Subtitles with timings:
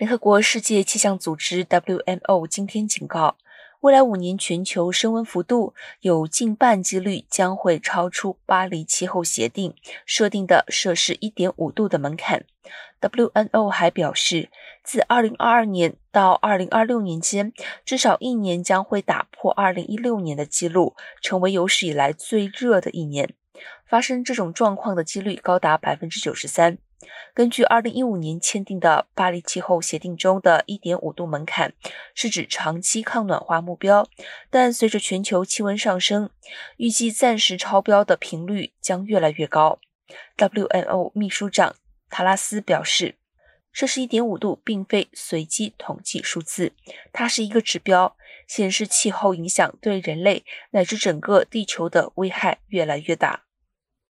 [0.00, 3.36] 联合国世界气象组织 （WMO） 今天警告，
[3.80, 9.74] 未来五年全球升温幅度有近半几率将会超出巴黎气候协定
[10.06, 12.46] 设定的摄氏1.5度的门槛。
[13.02, 14.48] WMO 还表示，
[14.82, 17.52] 自2022年到2026年间，
[17.84, 23.34] 至少一年将会打破2016年的记录，成为有史以来最热的一年。
[23.86, 26.78] 发生这种状况的几率高达百分之九十三。
[27.32, 31.72] 根据2015年签订的巴黎气候协定中的1.5度门槛，
[32.14, 34.06] 是指长期抗暖化目标。
[34.50, 36.30] 但随着全球气温上升，
[36.76, 39.78] 预计暂时超标的频率将越来越高。
[40.36, 41.76] WMO 秘书长
[42.08, 43.14] 塔拉斯表示，
[43.72, 46.72] 摄氏1.5度并非随机统计数字，
[47.12, 48.16] 它是一个指标，
[48.48, 53.44] 显示气候影响对人类乃至整个地球的危害越来越大。